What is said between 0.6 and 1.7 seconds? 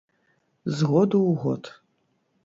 З году ў год.